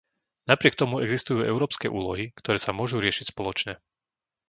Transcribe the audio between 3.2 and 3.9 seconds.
spoločne.